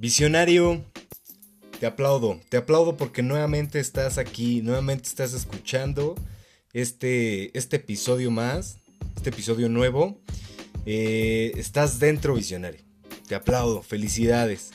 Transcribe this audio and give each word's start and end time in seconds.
Visionario, 0.00 0.82
te 1.78 1.84
aplaudo, 1.84 2.40
te 2.48 2.56
aplaudo 2.56 2.96
porque 2.96 3.20
nuevamente 3.22 3.80
estás 3.80 4.16
aquí, 4.16 4.62
nuevamente 4.62 5.06
estás 5.06 5.34
escuchando 5.34 6.14
este, 6.72 7.56
este 7.56 7.76
episodio 7.76 8.30
más, 8.30 8.78
este 9.14 9.28
episodio 9.28 9.68
nuevo. 9.68 10.18
Eh, 10.86 11.52
estás 11.56 11.98
dentro, 11.98 12.32
visionario. 12.32 12.80
Te 13.28 13.34
aplaudo, 13.34 13.82
felicidades. 13.82 14.70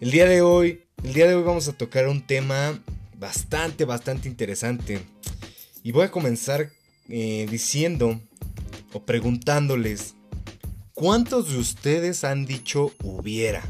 El 0.00 0.10
día 0.10 0.24
de 0.24 0.40
hoy, 0.40 0.84
el 1.02 1.12
día 1.12 1.28
de 1.28 1.34
hoy 1.34 1.42
vamos 1.42 1.68
a 1.68 1.74
tocar 1.74 2.08
un 2.08 2.26
tema 2.26 2.82
bastante, 3.18 3.84
bastante 3.84 4.26
interesante. 4.26 5.02
Y 5.82 5.92
voy 5.92 6.04
a 6.04 6.10
comenzar 6.10 6.70
eh, 7.10 7.46
diciendo 7.50 8.22
o 8.94 9.04
preguntándoles, 9.04 10.14
¿cuántos 10.94 11.52
de 11.52 11.58
ustedes 11.58 12.24
han 12.24 12.46
dicho 12.46 12.90
hubiera? 13.02 13.62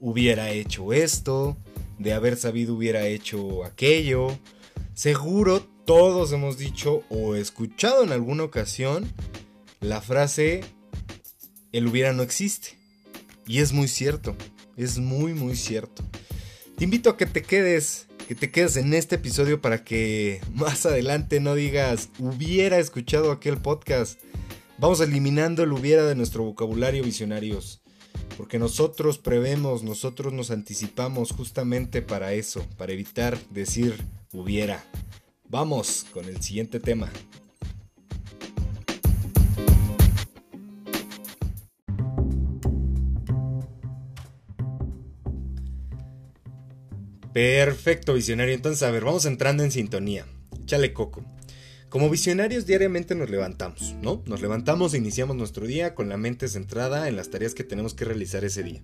Hubiera 0.00 0.50
hecho 0.50 0.92
esto, 0.92 1.56
de 1.98 2.12
haber 2.12 2.36
sabido 2.36 2.74
hubiera 2.74 3.06
hecho 3.06 3.64
aquello. 3.64 4.38
Seguro 4.94 5.66
todos 5.84 6.32
hemos 6.32 6.58
dicho 6.58 7.02
o 7.08 7.34
escuchado 7.34 8.04
en 8.04 8.12
alguna 8.12 8.44
ocasión 8.44 9.10
la 9.80 10.00
frase 10.00 10.62
el 11.72 11.86
hubiera 11.86 12.12
no 12.12 12.22
existe. 12.22 12.76
Y 13.46 13.60
es 13.60 13.72
muy 13.72 13.88
cierto, 13.88 14.36
es 14.76 14.98
muy 14.98 15.34
muy 15.34 15.56
cierto. 15.56 16.02
Te 16.76 16.84
invito 16.84 17.10
a 17.10 17.16
que 17.16 17.26
te 17.26 17.42
quedes, 17.42 18.06
que 18.28 18.34
te 18.34 18.50
quedes 18.50 18.76
en 18.76 18.92
este 18.94 19.16
episodio 19.16 19.60
para 19.60 19.82
que 19.82 20.40
más 20.54 20.86
adelante 20.86 21.40
no 21.40 21.54
digas 21.54 22.10
hubiera 22.18 22.78
escuchado 22.78 23.32
aquel 23.32 23.58
podcast. 23.58 24.20
Vamos 24.78 25.00
eliminando 25.00 25.62
el 25.62 25.72
hubiera 25.72 26.04
de 26.04 26.14
nuestro 26.14 26.44
vocabulario 26.44 27.02
visionarios. 27.02 27.80
Porque 28.36 28.58
nosotros 28.58 29.18
prevemos, 29.18 29.82
nosotros 29.82 30.32
nos 30.32 30.50
anticipamos 30.50 31.32
justamente 31.32 32.02
para 32.02 32.34
eso, 32.34 32.64
para 32.76 32.92
evitar 32.92 33.38
decir 33.50 33.96
hubiera. 34.32 34.84
Vamos 35.48 36.06
con 36.12 36.24
el 36.26 36.40
siguiente 36.42 36.78
tema. 36.78 37.10
Perfecto, 47.32 48.14
visionario. 48.14 48.54
Entonces, 48.54 48.82
a 48.82 48.90
ver, 48.90 49.04
vamos 49.04 49.24
entrando 49.24 49.62
en 49.62 49.70
sintonía. 49.70 50.26
Chale 50.64 50.92
coco. 50.92 51.24
Como 51.88 52.10
visionarios 52.10 52.66
diariamente 52.66 53.14
nos 53.14 53.30
levantamos, 53.30 53.94
¿no? 54.02 54.22
Nos 54.26 54.42
levantamos 54.42 54.92
e 54.92 54.98
iniciamos 54.98 55.36
nuestro 55.36 55.66
día 55.66 55.94
con 55.94 56.10
la 56.10 56.18
mente 56.18 56.46
centrada 56.46 57.08
en 57.08 57.16
las 57.16 57.30
tareas 57.30 57.54
que 57.54 57.64
tenemos 57.64 57.94
que 57.94 58.04
realizar 58.04 58.44
ese 58.44 58.62
día. 58.62 58.82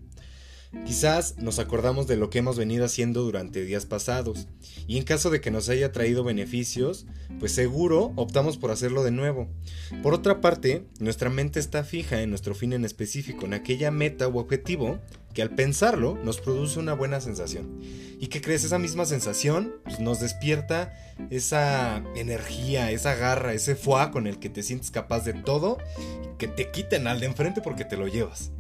Quizás 0.87 1.37
nos 1.37 1.59
acordamos 1.59 2.07
de 2.07 2.17
lo 2.17 2.31
que 2.31 2.39
hemos 2.39 2.57
venido 2.57 2.87
haciendo 2.87 3.23
durante 3.23 3.63
días 3.63 3.85
pasados, 3.85 4.49
y 4.87 4.97
en 4.97 5.05
caso 5.05 5.29
de 5.29 5.43
que 5.43 5.51
nos 5.51 5.69
haya 5.69 5.93
traído 5.93 6.25
beneficios, 6.25 7.07
pues 7.39 7.53
seguro 7.53 8.13
optamos 8.17 8.57
por 8.57 8.71
hacerlo 8.71 9.05
de 9.05 9.11
nuevo. 9.11 9.49
Por 10.03 10.15
otra 10.15 10.41
parte, 10.41 10.87
nuestra 10.99 11.29
mente 11.29 11.61
está 11.61 11.85
fija 11.85 12.23
en 12.23 12.31
nuestro 12.31 12.55
fin 12.55 12.73
en 12.73 12.87
específico, 12.87 13.45
en 13.45 13.53
aquella 13.53 13.91
meta 13.91 14.29
u 14.29 14.39
objetivo 14.39 14.99
que 15.35 15.43
al 15.43 15.51
pensarlo 15.51 16.17
nos 16.23 16.41
produce 16.41 16.79
una 16.79 16.95
buena 16.95 17.21
sensación. 17.21 17.81
¿Y 18.21 18.29
que 18.29 18.41
crees? 18.41 18.65
Esa 18.65 18.79
misma 18.79 19.05
sensación 19.05 19.75
pues, 19.85 19.99
nos 20.01 20.21
despierta 20.21 20.95
esa 21.31 22.03
energía, 22.15 22.91
esa 22.93 23.15
garra, 23.17 23.53
ese 23.53 23.75
foie 23.75 24.11
con 24.13 24.27
el 24.27 24.39
que 24.39 24.49
te 24.49 24.63
sientes 24.63 24.91
capaz 24.91 25.25
de 25.25 25.35
todo, 25.35 25.79
que 26.39 26.49
te 26.49 26.71
quiten 26.71 27.07
al 27.07 27.21
de 27.21 27.27
enfrente 27.27 27.61
porque 27.61 27.85
te 27.85 27.97
lo 27.97 28.07
llevas. 28.07 28.53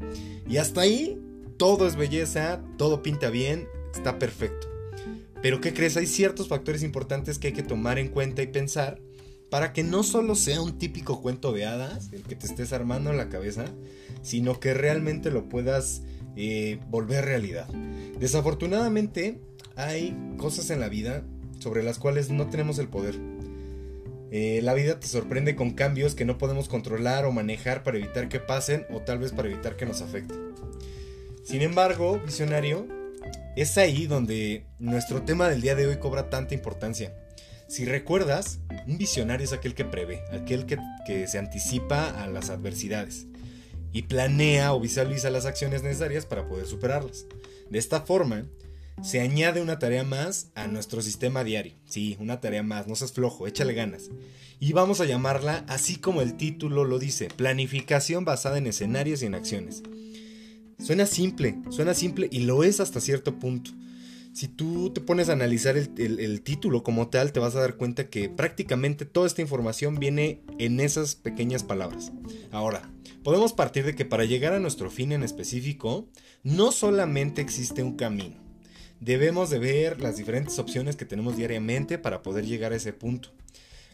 Y 0.49 0.59
hasta 0.59 0.83
ahí 0.83 1.19
todo 1.57 1.87
es 1.87 1.97
belleza, 1.97 2.61
todo 2.77 3.03
pinta 3.03 3.31
bien, 3.31 3.69
está 3.95 4.19
perfecto. 4.19 4.69
Pero 5.41 5.61
¿qué 5.61 5.73
crees? 5.73 5.97
Hay 5.97 6.07
ciertos 6.07 6.49
factores 6.49 6.83
importantes 6.83 7.39
que 7.39 7.49
hay 7.49 7.53
que 7.53 7.63
tomar 7.63 7.99
en 7.99 8.09
cuenta 8.09 8.43
y 8.43 8.49
pensar 8.49 9.01
para 9.51 9.73
que 9.73 9.85
no 9.85 10.03
solo 10.03 10.35
sea 10.35 10.61
un 10.61 10.79
típico 10.79 11.23
cuento 11.23 11.53
de 11.53 11.67
hadas, 11.67 12.13
el 12.13 12.23
que 12.23 12.35
te 12.35 12.47
estés 12.47 12.73
armando 12.73 13.11
en 13.11 13.17
la 13.17 13.29
cabeza, 13.29 13.67
sino 14.23 14.59
que 14.59 14.75
realmente 14.75 15.31
lo 15.31 15.49
puedas 15.49 16.03
eh, 16.37 16.79
volver 16.91 17.25
realidad. 17.25 17.69
Desafortunadamente, 18.19 19.39
hay 19.77 20.17
cosas 20.37 20.71
en 20.71 20.81
la 20.81 20.89
vida 20.89 21.23
sobre 21.59 21.83
las 21.83 21.99
cuales 21.99 22.31
no 22.31 22.49
tenemos 22.49 22.79
el 22.79 22.89
poder. 22.89 23.15
Eh, 24.31 24.61
la 24.63 24.75
vida 24.75 24.99
te 24.99 25.07
sorprende 25.07 25.55
con 25.55 25.73
cambios 25.73 26.15
que 26.15 26.25
no 26.25 26.39
podemos 26.39 26.69
controlar 26.69 27.25
o 27.25 27.33
manejar 27.33 27.85
para 27.85 27.99
evitar 27.99 28.29
que 28.29 28.41
pasen 28.41 28.85
o 28.91 29.01
tal 29.01 29.19
vez 29.19 29.33
para 29.33 29.49
evitar 29.49 29.77
que 29.77 29.87
nos 29.87 30.01
afecten. 30.01 30.39
Sin 31.45 31.63
embargo, 31.63 32.21
visionario, 32.25 32.89
es 33.55 33.79
ahí 33.79 34.07
donde 34.07 34.65
nuestro 34.79 35.23
tema 35.23 35.49
del 35.49 35.61
día 35.61 35.77
de 35.77 35.87
hoy 35.87 35.99
cobra 35.99 36.31
tanta 36.31 36.55
importancia. 36.55 37.15
Si 37.69 37.85
recuerdas, 37.85 38.59
un 38.87 38.99
visionario 38.99 39.45
es 39.45 39.53
aquel 39.53 39.75
que 39.75 39.85
prevé, 39.85 40.23
aquel 40.33 40.67
que, 40.67 40.79
que 41.07 41.29
se 41.29 41.39
anticipa 41.39 42.11
a 42.23 42.27
las 42.27 42.51
adversidades 42.51 43.27
y 43.95 44.03
planea 44.03 44.75
o 44.75 44.81
visualiza 44.81 45.31
las 45.31 45.47
acciones 45.47 45.83
necesarias 45.83 46.27
para 46.27 46.47
poder 46.47 46.67
superarlas. 46.67 47.27
De 47.71 47.79
esta 47.79 48.03
forma, 48.03 48.45
se 49.03 49.21
añade 49.21 49.63
una 49.63 49.79
tarea 49.79 50.03
más 50.03 50.51
a 50.55 50.67
nuestro 50.67 51.01
sistema 51.01 51.45
diario. 51.45 51.75
Sí, 51.87 52.17
una 52.21 52.41
tarea 52.41 52.63
más, 52.63 52.87
no 52.87 52.97
seas 52.97 53.13
flojo, 53.13 53.47
échale 53.47 53.73
ganas. 53.73 54.11
Y 54.61 54.73
vamos 54.73 55.01
a 55.01 55.05
llamarla, 55.05 55.65
así 55.69 55.97
como 55.97 56.23
el 56.23 56.37
título 56.37 56.85
lo 56.85 56.99
dice, 56.99 57.29
planificación 57.29 58.25
basada 58.25 58.59
en 58.59 58.67
escenarios 58.67 59.23
y 59.23 59.27
en 59.27 59.35
acciones. 59.37 59.83
Suena 60.79 61.07
simple, 61.07 61.57
suena 61.71 61.95
simple 61.95 62.29
y 62.31 62.41
lo 62.41 62.65
es 62.65 62.81
hasta 62.81 63.01
cierto 63.01 63.39
punto. 63.39 63.71
Si 64.33 64.49
tú 64.49 64.91
te 64.91 65.01
pones 65.01 65.29
a 65.29 65.35
analizar 65.35 65.77
el, 65.77 66.43
título 66.43 66.83
como 66.83 67.09
tal, 67.09 67.31
te 67.31 67.39
vas 67.39 67.55
a 67.55 67.61
dar 67.61 67.77
cuenta 67.77 68.11
que 68.11 68.29
prácticamente 68.29 69.05
toda 69.05 69.29
esta 69.29 69.43
información 69.43 70.01
viene 70.01 70.43
en 70.59 70.81
esas 70.81 71.15
pequeñas 71.15 71.63
palabras. 71.63 72.11
Ahora, 72.51 72.91
podemos 73.25 73.55
partir 73.55 73.85
de 73.85 73.97
que 73.97 74.05
para 74.05 74.27
llegar 74.27 74.53
a 74.53 74.61
nuestro 74.61 74.91
fin 74.91 75.11
en 75.11 75.25
específico, 75.25 76.09
no 76.45 76.71
solamente 76.71 77.41
existe 77.41 77.83
un 77.83 77.97
camino. 77.97 78.37
Debemos 79.01 79.51
de 79.51 79.59
ver 79.59 80.01
las 80.01 80.17
diferentes 80.17 80.59
opciones 80.59 80.95
que 80.95 81.07
tenemos 81.07 81.37
diariamente 81.37 81.99
para 81.99 82.23
poder 82.23 82.47
llegar 82.47 82.73
a 82.73 82.77
ese 82.77 82.93
punto. 82.93 83.31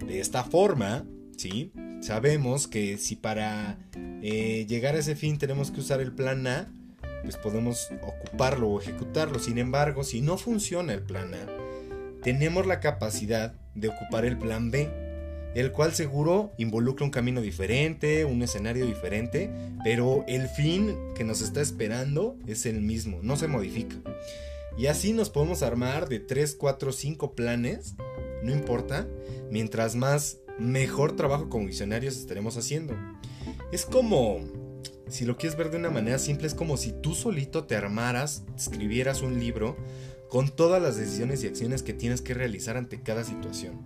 De 0.04 0.20
esta 0.20 0.44
forma, 0.44 1.06
¿sí? 1.36 1.72
Sabemos 2.00 2.66
que 2.66 2.98
si 2.98 3.16
para 3.16 3.78
eh, 3.94 4.66
llegar 4.68 4.94
a 4.94 4.98
ese 4.98 5.14
fin 5.14 5.38
tenemos 5.38 5.70
que 5.70 5.80
usar 5.80 6.00
el 6.00 6.12
plan 6.12 6.46
A, 6.46 6.72
pues 7.22 7.36
podemos 7.36 7.88
ocuparlo 8.02 8.68
o 8.68 8.80
ejecutarlo. 8.80 9.38
Sin 9.38 9.58
embargo, 9.58 10.04
si 10.04 10.20
no 10.20 10.38
funciona 10.38 10.92
el 10.92 11.02
plan 11.02 11.34
A, 11.34 11.46
tenemos 12.22 12.66
la 12.66 12.80
capacidad 12.80 13.54
de 13.74 13.88
ocupar 13.88 14.24
el 14.24 14.38
plan 14.38 14.70
B, 14.70 15.09
el 15.54 15.72
cual 15.72 15.92
seguro 15.92 16.52
involucra 16.58 17.04
un 17.04 17.10
camino 17.10 17.40
diferente, 17.40 18.24
un 18.24 18.42
escenario 18.42 18.86
diferente, 18.86 19.50
pero 19.82 20.24
el 20.28 20.48
fin 20.48 20.96
que 21.14 21.24
nos 21.24 21.40
está 21.40 21.60
esperando 21.60 22.36
es 22.46 22.66
el 22.66 22.80
mismo, 22.80 23.18
no 23.22 23.36
se 23.36 23.48
modifica. 23.48 23.96
Y 24.78 24.86
así 24.86 25.12
nos 25.12 25.30
podemos 25.30 25.62
armar 25.62 26.08
de 26.08 26.20
3, 26.20 26.54
4, 26.54 26.92
5 26.92 27.34
planes, 27.34 27.94
no 28.42 28.52
importa, 28.52 29.08
mientras 29.50 29.96
más 29.96 30.38
mejor 30.58 31.16
trabajo 31.16 31.48
como 31.48 31.66
visionarios 31.66 32.16
estaremos 32.16 32.56
haciendo. 32.56 32.94
Es 33.72 33.84
como, 33.84 34.40
si 35.08 35.24
lo 35.24 35.36
quieres 35.36 35.58
ver 35.58 35.70
de 35.70 35.78
una 35.78 35.90
manera 35.90 36.18
simple, 36.18 36.46
es 36.46 36.54
como 36.54 36.76
si 36.76 36.92
tú 36.92 37.14
solito 37.14 37.64
te 37.64 37.74
armaras, 37.76 38.44
escribieras 38.56 39.22
un 39.22 39.40
libro 39.40 39.76
con 40.28 40.48
todas 40.48 40.80
las 40.80 40.96
decisiones 40.96 41.42
y 41.42 41.48
acciones 41.48 41.82
que 41.82 41.92
tienes 41.92 42.22
que 42.22 42.34
realizar 42.34 42.76
ante 42.76 43.02
cada 43.02 43.24
situación. 43.24 43.80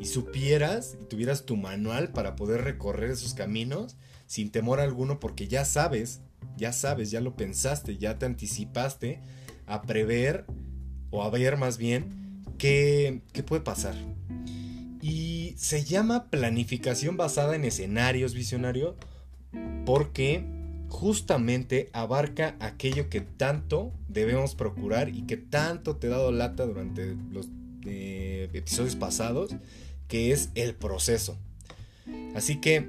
Y 0.00 0.06
supieras 0.06 0.96
y 1.00 1.04
tuvieras 1.06 1.46
tu 1.46 1.56
manual 1.56 2.12
para 2.12 2.36
poder 2.36 2.62
recorrer 2.62 3.10
esos 3.10 3.34
caminos 3.34 3.96
sin 4.26 4.50
temor 4.50 4.80
alguno 4.80 5.20
porque 5.20 5.48
ya 5.48 5.64
sabes, 5.64 6.20
ya 6.56 6.72
sabes, 6.72 7.10
ya 7.10 7.20
lo 7.20 7.36
pensaste, 7.36 7.96
ya 7.96 8.18
te 8.18 8.26
anticipaste 8.26 9.20
a 9.66 9.82
prever 9.82 10.44
o 11.10 11.22
a 11.22 11.30
ver 11.30 11.56
más 11.56 11.78
bien 11.78 12.42
qué, 12.58 13.22
qué 13.32 13.42
puede 13.42 13.62
pasar. 13.62 13.94
Y 15.00 15.54
se 15.56 15.84
llama 15.84 16.30
planificación 16.30 17.16
basada 17.16 17.54
en 17.54 17.64
escenarios 17.64 18.34
visionario 18.34 18.96
porque 19.84 20.44
justamente 20.88 21.90
abarca 21.92 22.56
aquello 22.60 23.08
que 23.08 23.20
tanto 23.20 23.92
debemos 24.08 24.54
procurar 24.54 25.08
y 25.08 25.22
que 25.22 25.36
tanto 25.36 25.96
te 25.96 26.06
he 26.06 26.10
dado 26.10 26.32
lata 26.32 26.66
durante 26.66 27.16
los 27.30 27.48
episodios 27.86 28.96
pasados, 28.96 29.54
que 30.08 30.32
es 30.32 30.50
el 30.54 30.74
proceso. 30.74 31.36
Así 32.34 32.60
que 32.60 32.86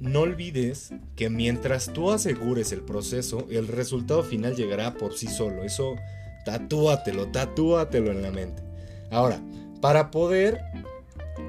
no 0.00 0.20
olvides 0.20 0.90
que 1.14 1.30
mientras 1.30 1.92
tú 1.92 2.10
asegures 2.10 2.72
el 2.72 2.82
proceso, 2.82 3.46
el 3.50 3.68
resultado 3.68 4.22
final 4.22 4.54
llegará 4.54 4.94
por 4.94 5.14
sí 5.16 5.26
solo. 5.26 5.64
Eso 5.64 5.96
tatúatelo, 6.44 7.28
tatúatelo 7.28 8.10
en 8.10 8.22
la 8.22 8.30
mente. 8.30 8.62
Ahora, 9.10 9.40
para 9.80 10.10
poder 10.10 10.60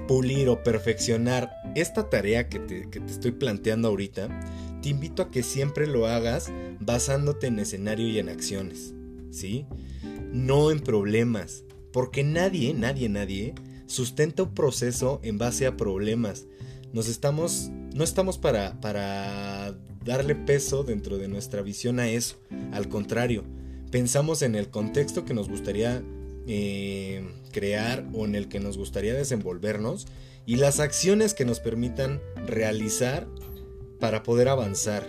pulir 0.08 0.50
o 0.50 0.64
perfeccionar 0.64 1.52
esta 1.76 2.10
tarea 2.10 2.50
que 2.50 2.60
te, 2.60 2.88
estoy 3.08 3.32
planteando 3.32 3.90
ahorita, 3.90 4.30
te 4.82 4.90
invito 4.90 5.22
a 5.22 5.32
que 5.32 5.44
siempre 5.44 5.88
lo 5.88 6.08
hagas 6.08 6.52
basándote 6.80 7.48
en 7.48 7.60
escenario 7.60 8.08
y 8.08 8.20
en 8.20 8.30
acciones. 8.30 8.94
¿sí? 9.32 9.66
No 10.32 10.72
en 10.72 10.80
problemas. 10.80 11.64
Porque 11.92 12.24
nadie, 12.24 12.74
nadie, 12.74 13.10
nadie 13.10 13.56
sustenta 13.86 14.44
un 14.44 14.54
proceso 14.54 15.20
en 15.24 15.38
base 15.38 15.66
a 15.66 15.78
problemas. 15.78 16.46
Nos 16.94 17.08
estamos, 17.08 17.70
no 17.94 18.04
estamos 18.04 18.38
para, 18.38 18.80
para 18.82 19.76
darle 20.04 20.36
peso 20.36 20.84
dentro 20.84 21.18
de 21.18 21.28
nuestra 21.28 21.62
visión 21.62 22.00
a 22.00 22.10
eso. 22.10 22.38
Al 22.72 22.90
contrario, 22.90 23.44
pensamos 23.92 24.42
en 24.42 24.56
el 24.56 24.70
contexto 24.70 25.26
que 25.26 25.34
nos 25.34 25.50
gustaría 25.50 26.04
eh, 26.48 27.28
crear 27.52 28.08
o 28.14 28.26
en 28.26 28.36
el 28.36 28.48
que 28.48 28.60
nos 28.60 28.78
gustaría 28.78 29.14
desenvolvernos 29.14 30.08
y 30.46 30.56
las 30.56 30.80
acciones 30.80 31.34
que 31.34 31.44
nos 31.44 31.60
permitan 31.60 32.22
realizar 32.46 33.28
para 34.00 34.24
poder 34.24 34.48
avanzar. 34.48 35.06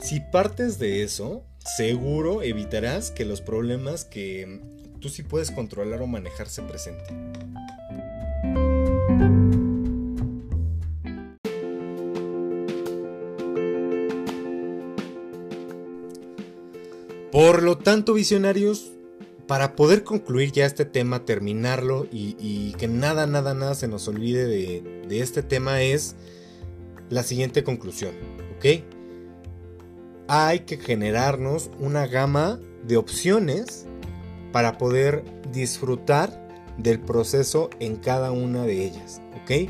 Si 0.00 0.20
partes 0.20 0.78
de 0.78 1.04
eso, 1.04 1.44
seguro 1.76 2.42
evitarás 2.42 3.12
que 3.12 3.24
los 3.24 3.40
problemas 3.40 4.04
que 4.04 4.60
tú 5.04 5.10
sí 5.10 5.22
puedes 5.22 5.50
controlar 5.50 6.00
o 6.00 6.06
manejar 6.06 6.48
se 6.48 6.62
presenten. 6.62 7.34
Por 17.30 17.62
lo 17.62 17.76
tanto, 17.76 18.14
visionarios, 18.14 18.92
para 19.46 19.76
poder 19.76 20.04
concluir 20.04 20.52
ya 20.52 20.64
este 20.64 20.86
tema, 20.86 21.26
terminarlo 21.26 22.06
y, 22.10 22.72
que 22.78 22.88
nada, 22.88 23.26
nada, 23.26 23.52
nada 23.52 23.74
se 23.74 23.88
nos 23.88 24.08
olvide 24.08 24.46
de, 24.46 25.04
de 25.06 25.20
este 25.20 25.42
tema 25.42 25.82
es 25.82 26.16
la 27.10 27.22
siguiente 27.24 27.62
conclusión, 27.62 28.14
¿ok? 28.56 28.82
Hay 30.28 30.60
que 30.60 30.78
generarnos 30.78 31.70
una 31.78 32.06
gama 32.06 32.58
de 32.86 32.96
opciones 32.96 33.86
para 34.54 34.78
poder 34.78 35.24
disfrutar 35.50 36.30
del 36.78 37.00
proceso 37.00 37.70
en 37.80 37.96
cada 37.96 38.30
una 38.30 38.62
de 38.62 38.84
ellas, 38.84 39.20
¿ok? 39.42 39.68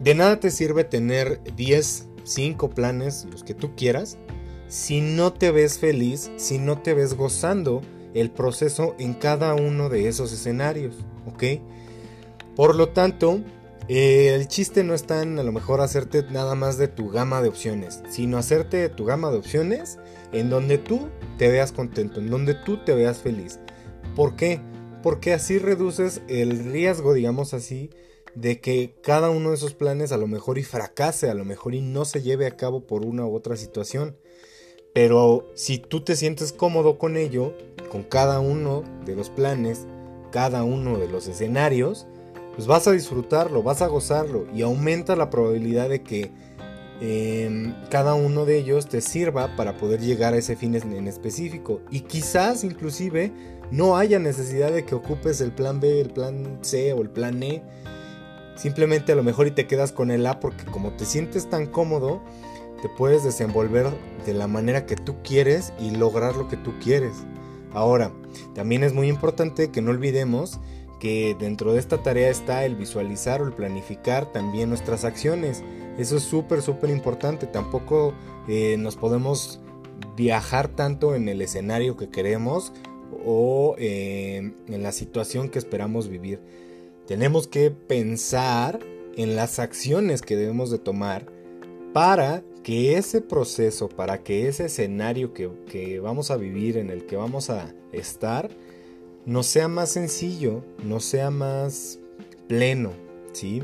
De 0.00 0.14
nada 0.14 0.40
te 0.40 0.50
sirve 0.50 0.84
tener 0.84 1.38
10, 1.54 2.08
5 2.24 2.70
planes, 2.70 3.26
los 3.30 3.44
que 3.44 3.52
tú 3.52 3.76
quieras, 3.76 4.16
si 4.68 5.02
no 5.02 5.34
te 5.34 5.50
ves 5.50 5.78
feliz, 5.78 6.30
si 6.36 6.56
no 6.56 6.80
te 6.80 6.94
ves 6.94 7.12
gozando 7.12 7.82
el 8.14 8.30
proceso 8.30 8.96
en 8.98 9.12
cada 9.12 9.52
uno 9.54 9.90
de 9.90 10.08
esos 10.08 10.32
escenarios, 10.32 10.94
¿ok? 11.26 11.60
Por 12.56 12.74
lo 12.74 12.88
tanto, 12.88 13.42
eh, 13.88 14.34
el 14.34 14.48
chiste 14.48 14.82
no 14.82 14.94
está 14.94 15.20
en 15.20 15.38
a 15.38 15.42
lo 15.42 15.52
mejor 15.52 15.82
hacerte 15.82 16.24
nada 16.30 16.54
más 16.54 16.78
de 16.78 16.88
tu 16.88 17.10
gama 17.10 17.42
de 17.42 17.50
opciones, 17.50 18.02
sino 18.08 18.38
hacerte 18.38 18.78
de 18.78 18.88
tu 18.88 19.04
gama 19.04 19.30
de 19.30 19.36
opciones 19.36 19.98
en 20.32 20.50
donde 20.50 20.78
tú 20.78 21.08
te 21.38 21.48
veas 21.48 21.72
contento, 21.72 22.20
en 22.20 22.30
donde 22.30 22.54
tú 22.54 22.78
te 22.84 22.94
veas 22.94 23.18
feliz. 23.18 23.58
¿Por 24.16 24.36
qué? 24.36 24.60
Porque 25.02 25.32
así 25.32 25.58
reduces 25.58 26.22
el 26.28 26.72
riesgo, 26.72 27.12
digamos 27.12 27.54
así, 27.54 27.90
de 28.34 28.60
que 28.60 28.94
cada 29.02 29.30
uno 29.30 29.50
de 29.50 29.56
esos 29.56 29.74
planes 29.74 30.12
a 30.12 30.16
lo 30.16 30.26
mejor 30.26 30.58
y 30.58 30.62
fracase, 30.62 31.28
a 31.28 31.34
lo 31.34 31.44
mejor 31.44 31.74
y 31.74 31.82
no 31.82 32.04
se 32.04 32.22
lleve 32.22 32.46
a 32.46 32.56
cabo 32.56 32.86
por 32.86 33.04
una 33.04 33.26
u 33.26 33.34
otra 33.34 33.56
situación. 33.56 34.16
Pero 34.94 35.46
si 35.54 35.78
tú 35.78 36.02
te 36.02 36.16
sientes 36.16 36.52
cómodo 36.52 36.98
con 36.98 37.16
ello, 37.16 37.54
con 37.90 38.02
cada 38.02 38.40
uno 38.40 38.84
de 39.04 39.16
los 39.16 39.30
planes, 39.30 39.86
cada 40.30 40.64
uno 40.64 40.98
de 40.98 41.08
los 41.08 41.28
escenarios, 41.28 42.06
pues 42.54 42.66
vas 42.66 42.86
a 42.86 42.92
disfrutarlo, 42.92 43.62
vas 43.62 43.80
a 43.82 43.86
gozarlo 43.86 44.46
y 44.54 44.62
aumenta 44.62 45.16
la 45.16 45.30
probabilidad 45.30 45.88
de 45.88 46.02
que 46.02 46.30
em, 47.00 47.74
cada 47.90 48.14
uno 48.14 48.44
de 48.44 48.58
ellos 48.58 48.86
te 48.86 49.00
sirva 49.00 49.56
para 49.56 49.76
poder 49.76 50.00
llegar 50.00 50.34
a 50.34 50.38
ese 50.38 50.56
fin 50.56 50.74
en 50.74 51.08
específico. 51.08 51.80
Y 51.90 52.00
quizás 52.00 52.64
inclusive 52.64 53.32
no 53.70 53.96
haya 53.96 54.18
necesidad 54.18 54.70
de 54.70 54.84
que 54.84 54.94
ocupes 54.94 55.40
el 55.40 55.52
plan 55.52 55.80
B, 55.80 56.00
el 56.00 56.10
plan 56.10 56.58
C 56.60 56.92
o 56.92 57.02
el 57.02 57.10
plan 57.10 57.42
E. 57.42 57.62
Simplemente 58.54 59.12
a 59.12 59.16
lo 59.16 59.22
mejor 59.22 59.46
y 59.46 59.52
te 59.52 59.66
quedas 59.66 59.92
con 59.92 60.10
el 60.10 60.26
A 60.26 60.40
porque 60.40 60.64
como 60.66 60.92
te 60.92 61.06
sientes 61.06 61.48
tan 61.48 61.66
cómodo, 61.66 62.22
te 62.82 62.88
puedes 62.88 63.24
desenvolver 63.24 63.86
de 64.26 64.34
la 64.34 64.46
manera 64.46 64.86
que 64.86 64.96
tú 64.96 65.16
quieres 65.22 65.72
y 65.80 65.90
lograr 65.92 66.36
lo 66.36 66.48
que 66.48 66.56
tú 66.56 66.72
quieres. 66.82 67.12
Ahora, 67.72 68.12
también 68.54 68.84
es 68.84 68.92
muy 68.92 69.08
importante 69.08 69.70
que 69.70 69.80
no 69.80 69.90
olvidemos 69.90 70.60
que 71.00 71.34
dentro 71.38 71.72
de 71.72 71.78
esta 71.78 72.02
tarea 72.02 72.28
está 72.28 72.64
el 72.64 72.76
visualizar 72.76 73.40
o 73.40 73.46
el 73.46 73.52
planificar 73.52 74.30
también 74.32 74.68
nuestras 74.68 75.04
acciones. 75.04 75.62
Eso 75.98 76.16
es 76.16 76.22
súper, 76.22 76.62
súper 76.62 76.90
importante. 76.90 77.46
Tampoco 77.46 78.14
eh, 78.48 78.76
nos 78.78 78.96
podemos 78.96 79.60
viajar 80.16 80.68
tanto 80.68 81.14
en 81.14 81.28
el 81.28 81.42
escenario 81.42 81.96
que 81.96 82.08
queremos 82.08 82.72
o 83.24 83.74
eh, 83.78 84.52
en 84.68 84.82
la 84.82 84.92
situación 84.92 85.48
que 85.48 85.58
esperamos 85.58 86.08
vivir. 86.08 86.40
Tenemos 87.06 87.46
que 87.46 87.70
pensar 87.70 88.80
en 89.16 89.36
las 89.36 89.58
acciones 89.58 90.22
que 90.22 90.36
debemos 90.36 90.70
de 90.70 90.78
tomar 90.78 91.26
para 91.92 92.42
que 92.62 92.96
ese 92.96 93.20
proceso, 93.20 93.88
para 93.88 94.22
que 94.22 94.48
ese 94.48 94.66
escenario 94.66 95.34
que, 95.34 95.50
que 95.66 96.00
vamos 96.00 96.30
a 96.30 96.36
vivir, 96.36 96.78
en 96.78 96.90
el 96.90 97.04
que 97.06 97.16
vamos 97.16 97.50
a 97.50 97.74
estar, 97.92 98.50
no 99.26 99.42
sea 99.42 99.68
más 99.68 99.90
sencillo, 99.90 100.64
no 100.84 101.00
sea 101.00 101.30
más 101.30 101.98
pleno, 102.48 102.92
¿sí? 103.32 103.62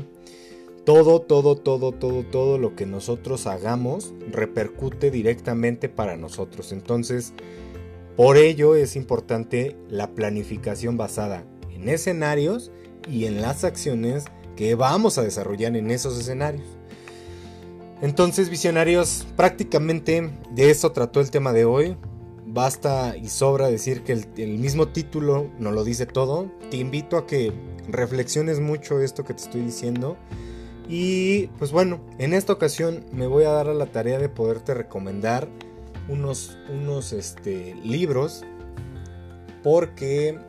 Todo, 0.89 1.21
todo, 1.21 1.55
todo, 1.55 1.91
todo, 1.91 2.23
todo 2.23 2.57
lo 2.57 2.75
que 2.75 2.87
nosotros 2.87 3.45
hagamos 3.45 4.11
repercute 4.31 5.11
directamente 5.11 5.87
para 5.87 6.17
nosotros. 6.17 6.71
Entonces, 6.71 7.31
por 8.17 8.37
ello 8.37 8.73
es 8.73 8.95
importante 8.95 9.77
la 9.87 10.15
planificación 10.15 10.97
basada 10.97 11.45
en 11.69 11.89
escenarios 11.89 12.71
y 13.07 13.25
en 13.25 13.39
las 13.39 13.65
acciones 13.65 14.25
que 14.55 14.73
vamos 14.73 15.19
a 15.19 15.21
desarrollar 15.21 15.77
en 15.77 15.91
esos 15.91 16.17
escenarios. 16.17 16.65
Entonces, 18.01 18.49
visionarios, 18.49 19.27
prácticamente 19.35 20.31
de 20.55 20.71
eso 20.71 20.91
trató 20.91 21.21
el 21.21 21.29
tema 21.29 21.53
de 21.53 21.65
hoy. 21.65 21.97
Basta 22.47 23.15
y 23.15 23.27
sobra 23.27 23.69
decir 23.69 24.01
que 24.01 24.13
el, 24.13 24.57
mismo 24.57 24.87
título 24.87 25.51
nos 25.59 25.71
lo 25.71 25.83
dice 25.83 26.07
todo. 26.07 26.51
Te 26.71 26.77
invito 26.77 27.15
a 27.15 27.27
que 27.27 27.53
reflexiones 27.87 28.59
mucho 28.59 28.99
esto 28.99 29.23
que 29.23 29.35
te 29.35 29.43
estoy 29.43 29.61
diciendo. 29.61 30.17
Y 30.89 31.47
pues 31.59 31.71
bueno, 31.71 32.01
en 32.17 32.33
esta 32.33 32.51
ocasión 32.51 33.05
me 33.11 33.27
voy 33.27 33.43
a 33.43 33.51
dar 33.51 33.69
a 33.69 33.75
la 33.75 33.85
tarea 33.85 34.17
de 34.17 34.27
poderte 34.27 34.73
recomendar 34.73 35.47
unos, 36.07 36.57
unos 36.67 37.13
este, 37.13 37.75
libros 37.83 38.43
porque, 39.61 40.39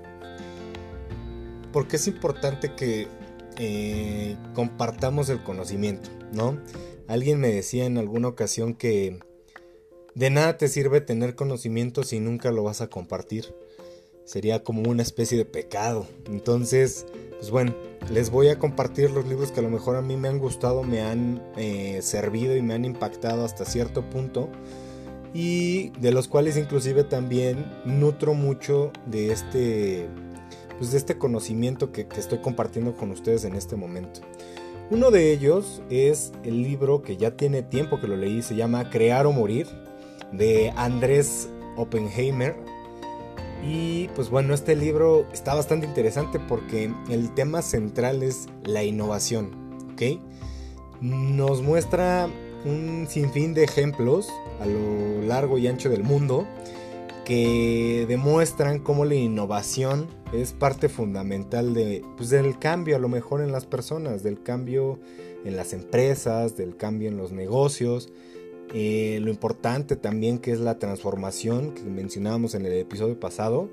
porque 1.75 1.97
es 1.97 2.07
importante 2.09 2.75
que 2.75 3.07
eh, 3.59 4.35
compartamos 4.55 5.29
el 5.29 5.43
conocimiento, 5.43 6.09
¿no? 6.33 6.59
Alguien 7.07 7.39
me 7.39 7.49
decía 7.49 7.85
en 7.85 7.99
alguna 7.99 8.29
ocasión 8.29 8.73
que 8.73 9.21
de 10.15 10.31
nada 10.31 10.57
te 10.57 10.69
sirve 10.69 11.03
tener 11.03 11.35
conocimiento 11.35 12.03
si 12.03 12.19
nunca 12.19 12.51
lo 12.51 12.63
vas 12.63 12.81
a 12.81 12.89
compartir. 12.89 13.55
Sería 14.31 14.63
como 14.63 14.89
una 14.89 15.03
especie 15.03 15.37
de 15.37 15.45
pecado. 15.45 16.07
Entonces, 16.27 17.05
pues 17.37 17.51
bueno, 17.51 17.75
les 18.13 18.31
voy 18.31 18.47
a 18.47 18.61
compartir 18.61 19.11
los 19.11 19.27
libros 19.27 19.51
que 19.51 19.59
a 19.59 19.63
lo 19.65 19.71
mejor 19.71 19.97
a 19.97 20.03
mí 20.03 20.17
me 20.17 20.29
han 20.29 20.39
gustado, 20.39 20.85
me 20.85 21.01
han 21.01 21.43
eh, 21.57 21.99
servido 22.01 22.55
y 22.55 22.63
me 22.63 22.75
han 22.75 22.85
impactado 22.85 23.45
hasta 23.45 23.65
cierto 23.65 24.09
punto. 24.09 24.49
Y 25.35 25.89
de 25.99 26.13
los 26.13 26.29
cuales 26.29 26.57
inclusive 26.57 27.03
también 27.03 27.67
nutro 27.85 28.35
mucho 28.35 28.93
de 29.05 29.33
este, 29.33 30.07
pues 30.79 30.93
de 30.93 30.99
este 30.99 31.19
conocimiento 31.19 31.91
que, 31.91 32.07
que 32.07 32.21
estoy 32.21 32.39
compartiendo 32.39 32.95
con 32.95 33.11
ustedes 33.11 33.43
en 33.43 33.57
este 33.57 33.75
momento. 33.75 34.21
Uno 34.93 35.11
de 35.11 35.33
ellos 35.33 35.83
es 35.91 36.31
el 36.45 36.63
libro 36.63 37.03
que 37.03 37.17
ya 37.17 37.33
tiene 37.33 37.63
tiempo 37.63 38.01
que 38.01 38.07
lo 38.07 38.17
leí, 38.17 38.43
se 38.43 38.55
llama 38.55 38.91
Crear 38.91 39.27
o 39.27 39.33
Morir 39.33 39.67
de 40.31 40.73
Andrés 40.77 41.49
Oppenheimer. 41.77 42.70
Y 43.67 44.09
pues 44.15 44.31
bueno, 44.31 44.55
este 44.55 44.75
libro 44.75 45.27
está 45.33 45.55
bastante 45.55 45.87
interesante 45.87 46.41
porque 46.41 46.93
el 47.11 47.35
tema 47.35 47.63
central 47.63 48.23
es 48.23 48.47
la 48.65 48.83
innovación, 48.83 49.51
¿ok? 49.93 50.21
Nos 51.01 51.63
muestra 51.63 52.29
un 52.65 53.07
sinfín 53.09 53.55
de 53.55 53.65
ejemplos 53.65 54.29
a 54.61 54.67
lo 54.67 55.23
largo 55.27 55.59
y 55.59 55.67
ancho 55.67 55.89
del 55.89 56.05
mundo 56.05 56.47
que 57.25 58.07
demuestran 58.09 58.81
cómo 58.81 59.05
la 59.05 59.15
innovación 59.15 60.09
es 60.33 60.53
parte 60.53 60.89
fundamental 60.89 61.75
de, 61.75 62.05
pues, 62.17 62.31
del 62.31 62.59
cambio 62.59 62.97
a 62.97 62.99
lo 62.99 63.09
mejor 63.09 63.41
en 63.41 63.53
las 63.53 63.67
personas, 63.67 64.23
del 64.23 64.43
cambio 64.43 64.99
en 65.45 65.57
las 65.57 65.73
empresas, 65.73 66.57
del 66.57 66.77
cambio 66.77 67.09
en 67.09 67.17
los 67.17 67.33
negocios, 67.33 68.13
eh, 68.73 69.19
lo 69.21 69.31
importante 69.31 69.97
también 69.97 70.39
que 70.39 70.53
es 70.53 70.61
la 70.61 70.79
transformación 70.79 71.75
que 71.75 71.83
mencionábamos 71.83 72.55
en 72.55 72.67
el 72.67 72.73
episodio 72.75 73.19
pasado. 73.19 73.69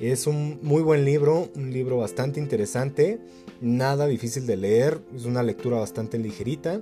Es 0.00 0.26
un 0.26 0.58
muy 0.62 0.82
buen 0.82 1.04
libro, 1.04 1.50
un 1.54 1.70
libro 1.70 1.98
bastante 1.98 2.40
interesante, 2.40 3.20
nada 3.60 4.06
difícil 4.06 4.46
de 4.46 4.56
leer, 4.56 5.02
es 5.14 5.26
una 5.26 5.42
lectura 5.42 5.78
bastante 5.78 6.18
ligerita 6.18 6.80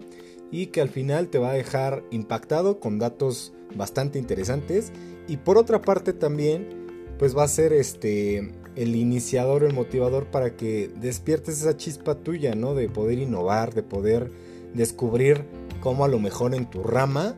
y 0.53 0.67
que 0.67 0.81
al 0.81 0.89
final 0.89 1.29
te 1.29 1.39
va 1.39 1.51
a 1.51 1.55
dejar 1.55 2.05
impactado 2.11 2.81
con 2.81 2.99
datos 2.99 3.53
bastante 3.75 4.19
interesantes 4.19 4.93
y 5.29 5.37
por 5.37 5.59
otra 5.59 5.81
parte 5.83 6.13
también 6.13 6.81
pues 7.19 7.37
va 7.37 7.45
a 7.45 7.49
ser 7.49 7.73
este 7.73 8.53
el 8.77 8.97
iniciador, 8.97 9.65
el 9.65 9.75
motivador 9.75 10.31
para 10.31 10.57
que 10.57 10.91
despiertes 11.01 11.61
esa 11.61 11.77
chispa 11.77 12.15
tuya, 12.15 12.55
¿no? 12.55 12.75
De 12.75 12.89
poder 12.89 13.19
innovar, 13.19 13.75
de 13.75 13.83
poder 13.83 14.31
descubrir 14.75 15.45
cómo 15.81 16.05
a 16.05 16.09
lo 16.09 16.19
mejor 16.19 16.55
en 16.55 16.69
tu 16.71 16.83
rama, 16.83 17.37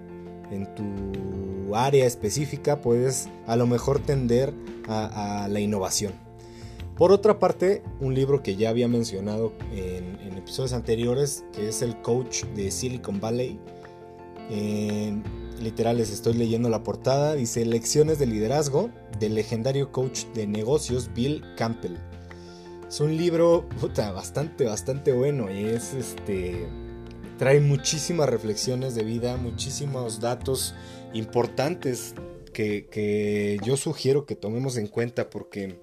en 0.53 0.75
tu 0.75 1.75
área 1.75 2.07
específica, 2.07 2.81
puedes 2.81 3.29
a 3.47 3.57
lo 3.57 3.67
mejor 3.67 4.01
tender 4.01 4.53
a, 4.89 5.49
la 5.51 5.61
innovación. 5.61 6.13
Por 6.97 7.13
otra 7.13 7.39
parte, 7.39 7.83
un 8.01 8.15
libro 8.15 8.43
que 8.43 8.57
ya 8.57 8.69
había 8.69 8.89
mencionado 8.89 9.53
en, 9.73 10.21
episodios 10.37 10.73
anteriores, 10.73 11.45
que 11.53 11.69
es 11.69 11.83
el 11.83 12.01
coach 12.03 12.45
de 12.57 12.71
Silicon 12.71 13.21
Valley. 13.21 13.59
literal, 15.61 15.97
les 15.97 16.11
estoy 16.11 16.35
leyendo 16.35 16.69
la 16.69 16.83
portada. 16.83 17.35
Dice 17.35 17.65
Lecciones 17.65 18.19
de 18.19 18.27
liderazgo 18.27 18.91
del 19.19 19.35
legendario 19.35 19.93
coach 19.93 20.25
de 20.35 20.47
negocios 20.47 21.11
Bill 21.15 21.45
Campbell. 21.57 21.97
Es 22.89 23.01
un 23.01 23.17
libro 23.17 23.67
bastante, 23.97 24.67
bastante 24.67 25.13
bueno 25.13 25.49
es 25.49 25.95
este 25.95 26.69
trae 27.43 27.59
muchísimas 27.59 28.29
reflexiones 28.29 28.95
de 28.95 29.03
vida, 29.03 29.37
muchísimos 29.37 30.21
datos 30.21 30.77
importantes 31.13 32.15
que, 32.53 33.59
yo 33.65 33.77
sugiero 33.77 34.27
que 34.27 34.37
tomemos 34.37 34.77
en 34.77 34.87
cuenta 34.87 35.29
porque 35.29 35.77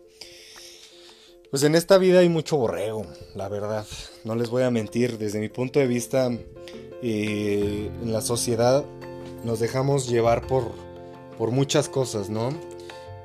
pues 1.51 1.63
en 1.63 1.75
esta 1.75 1.97
vida 1.97 2.19
hay 2.19 2.29
mucho 2.29 2.55
borrego, 2.55 3.05
la 3.35 3.49
verdad. 3.49 3.85
No 4.23 4.35
les 4.35 4.49
voy 4.49 4.63
a 4.63 4.71
mentir, 4.71 5.17
desde 5.17 5.41
mi 5.41 5.49
punto 5.49 5.81
de 5.81 5.87
vista, 5.87 6.31
eh, 7.03 7.91
en 8.03 8.13
la 8.13 8.21
sociedad 8.21 8.85
nos 9.43 9.59
dejamos 9.59 10.07
llevar 10.07 10.47
por, 10.47 10.71
por 11.37 11.51
muchas 11.51 11.89
cosas, 11.89 12.29
¿no? 12.29 12.51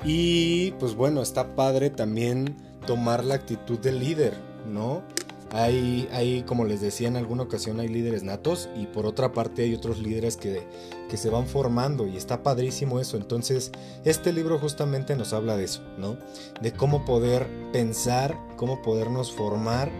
Y 0.04 0.72
pues 0.80 0.96
bueno, 0.96 1.22
está 1.22 1.54
padre 1.54 1.88
también 1.88 2.56
tomar 2.84 3.24
la 3.24 3.36
actitud 3.36 3.78
del 3.78 4.00
líder, 4.00 4.34
¿no? 4.66 5.04
Hay, 5.52 6.44
como 6.46 6.64
les 6.64 6.80
decía 6.80 7.06
en 7.06 7.16
alguna 7.16 7.44
ocasión, 7.44 7.78
hay 7.78 7.88
líderes 7.88 8.24
natos 8.24 8.68
y 8.76 8.86
por 8.86 9.06
otra 9.06 9.32
parte 9.32 9.62
hay 9.62 9.74
otros 9.74 10.00
líderes 10.00 10.36
que, 10.36 10.66
que 11.08 11.16
se 11.16 11.30
van 11.30 11.46
formando 11.46 12.08
y 12.08 12.16
está 12.16 12.42
padrísimo 12.42 12.98
eso. 12.98 13.16
Entonces, 13.16 13.70
este 14.04 14.32
libro 14.32 14.58
justamente 14.58 15.14
nos 15.14 15.32
habla 15.32 15.56
de 15.56 15.64
eso, 15.64 15.82
¿no? 15.96 16.16
De 16.60 16.72
cómo 16.72 17.04
poder 17.04 17.46
pensar, 17.72 18.36
cómo 18.56 18.82
podernos 18.82 19.32
formar, 19.32 19.90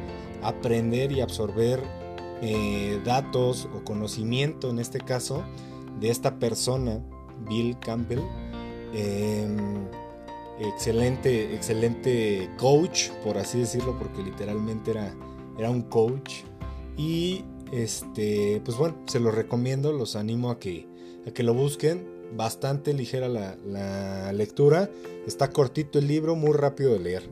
aprender 0.43 1.13
y 1.13 1.21
absorber 1.21 1.81
eh, 2.43 3.01
datos 3.05 3.69
o 3.75 3.85
conocimiento, 3.85 4.71
en 4.71 4.79
este 4.79 4.99
caso, 4.99 5.45
de 6.01 6.11
esta 6.11 6.39
persona, 6.39 7.01
Bill 7.49 7.79
Campbell. 7.79 8.21
Em, 8.93 9.87
excelente, 10.61 11.55
excelente 11.55 12.51
coach, 12.59 13.11
por 13.25 13.39
así 13.39 13.61
decirlo, 13.61 13.99
porque 13.99 14.23
literalmente 14.23 14.91
era 14.91 15.15
era 15.59 15.71
un 15.71 15.83
coach 15.83 16.43
y 16.97 17.45
este, 17.73 18.61
pues 18.65 18.77
bueno, 18.77 18.97
se 19.07 19.21
los 19.21 19.35
recomiendo, 19.35 19.93
los 19.93 20.17
animo 20.17 20.51
a 20.51 20.59
que, 20.59 20.87
a 21.27 21.31
que 21.31 21.43
lo 21.43 21.55
busquen. 21.55 22.13
Bastante 22.37 22.95
ligera 22.95 23.29
la, 23.29 24.33
lectura, 24.33 24.91
está 25.27 25.51
cortito 25.51 25.99
el 25.99 26.09
libro, 26.09 26.35
muy 26.35 26.53
rápido 26.53 26.93
de 26.93 26.99
leer. 26.99 27.23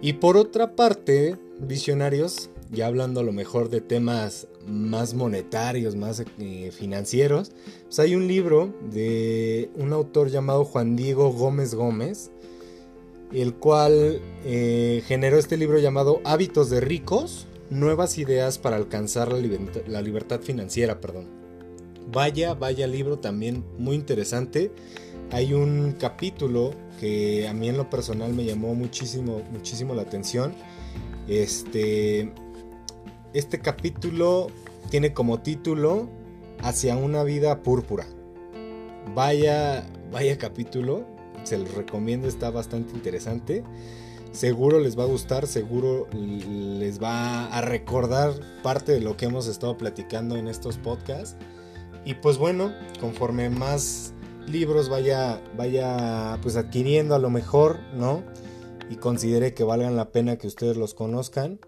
Y 0.00 0.14
por 0.14 0.36
otra 0.36 0.76
parte, 0.76 1.36
visionarios, 1.58 2.48
ya 2.70 2.86
hablando 2.86 3.20
a 3.20 3.22
lo 3.22 3.32
mejor 3.32 3.68
de 3.68 3.82
temas 3.82 4.46
más 4.66 5.14
monetarios, 5.14 5.96
más 5.96 6.24
eh, 6.38 6.70
financieros, 6.72 7.52
pues 7.84 7.98
hay 7.98 8.14
un 8.14 8.28
libro 8.28 8.72
de 8.90 9.70
un 9.74 9.92
autor 9.92 10.30
llamado 10.30 10.64
Juan 10.64 10.96
Diego 10.96 11.32
Gómez 11.32 11.74
Gómez, 11.74 12.30
el 13.32 13.54
cual 13.54 14.20
eh, 14.44 15.02
generó 15.06 15.38
este 15.38 15.56
libro 15.56 15.78
llamado 15.78 16.20
Hábitos 16.24 16.70
de 16.70 16.80
ricos, 16.80 17.46
nuevas 17.70 18.18
ideas 18.18 18.58
para 18.58 18.76
alcanzar 18.76 19.32
la, 19.32 20.02
libertad 20.02 20.40
financiera, 20.40 21.00
perdón. 21.00 21.28
Vaya, 22.12 22.54
vaya 22.54 22.86
libro 22.86 23.18
también 23.18 23.64
muy 23.78 23.94
interesante. 23.94 24.72
Hay 25.30 25.54
un 25.54 25.92
capítulo 25.92 26.72
que 26.98 27.46
a 27.46 27.54
mí 27.54 27.68
en 27.68 27.76
lo 27.76 27.88
personal 27.88 28.32
me 28.34 28.44
llamó 28.44 28.74
muchísimo, 28.74 29.42
muchísimo 29.52 29.94
la 29.94 30.02
atención. 30.02 30.52
Este, 31.28 32.32
este 33.32 33.60
capítulo 33.60 34.48
tiene 34.90 35.12
como 35.12 35.40
título 35.40 36.08
Hacia 36.62 36.96
una 36.96 37.22
vida 37.22 37.62
púrpura. 37.62 38.06
Vaya, 39.14 39.86
vaya 40.12 40.36
capítulo. 40.36 41.06
Se 41.44 41.58
los 41.58 41.74
recomiendo, 41.74 42.28
está 42.28 42.50
bastante 42.50 42.92
interesante. 42.94 43.64
Seguro 44.32 44.78
les 44.78 44.96
va 44.98 45.02
a 45.02 45.06
gustar, 45.06 45.46
seguro 45.46 46.06
les 46.12 47.02
va 47.02 47.46
a 47.46 47.60
recordar 47.62 48.32
parte 48.62 48.92
de 48.92 49.00
lo 49.00 49.16
que 49.16 49.26
hemos 49.26 49.48
estado 49.48 49.76
platicando 49.76 50.36
en 50.36 50.46
estos 50.46 50.76
podcasts. 50.78 51.36
Y 52.04 52.14
pues 52.14 52.38
bueno, 52.38 52.72
conforme 53.00 53.50
más 53.50 54.14
libros 54.46 54.88
vaya, 54.88 55.42
vaya 55.56 56.38
pues 56.42 56.56
adquiriendo 56.56 57.14
a 57.14 57.18
lo 57.18 57.28
mejor, 57.28 57.80
¿no? 57.94 58.22
Y 58.88 58.96
considere 58.96 59.52
que 59.52 59.64
valgan 59.64 59.96
la 59.96 60.10
pena 60.10 60.36
que 60.36 60.46
ustedes 60.46 60.76
los 60.76 60.94
conozcan, 60.94 61.58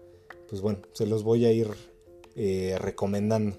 pues 0.49 0.61
bueno, 0.61 0.79
se 0.93 1.05
los 1.05 1.23
voy 1.23 1.45
a 1.45 1.51
ir 1.51 1.69
eh, 2.35 2.77
recomendando. 2.79 3.57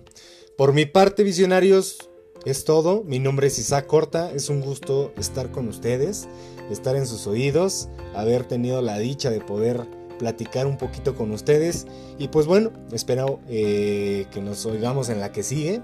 Por 0.56 0.72
mi 0.72 0.86
parte, 0.86 1.24
visionarios, 1.24 2.10
es 2.44 2.64
todo. 2.64 3.02
Mi 3.04 3.18
nombre 3.18 3.46
es 3.46 3.58
Isaac 3.58 3.86
Corta. 3.86 4.30
Es 4.32 4.48
un 4.48 4.60
gusto 4.60 5.12
estar 5.18 5.50
con 5.50 5.68
ustedes, 5.68 6.28
estar 6.70 6.96
en 6.96 7.06
sus 7.06 7.26
oídos, 7.26 7.88
haber 8.14 8.44
tenido 8.44 8.82
la 8.82 8.98
dicha 8.98 9.30
de 9.30 9.40
poder 9.40 9.86
platicar 10.18 10.66
un 10.66 10.76
poquito 10.76 11.14
con 11.14 11.30
ustedes. 11.30 11.86
Y 12.18 12.28
pues 12.28 12.46
bueno, 12.46 12.72
espero 12.92 13.40
eh, 13.48 14.26
que 14.30 14.40
nos 14.40 14.64
oigamos 14.66 15.08
en 15.08 15.20
la 15.20 15.32
que 15.32 15.42
sigue. 15.42 15.82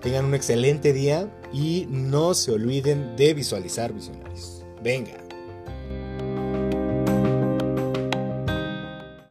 Tengan 0.00 0.24
un 0.24 0.34
excelente 0.34 0.92
día 0.92 1.32
y 1.52 1.86
no 1.88 2.34
se 2.34 2.50
olviden 2.50 3.14
de 3.16 3.34
visualizar 3.34 3.92
visionarios. 3.92 4.64
Venga. 4.82 5.31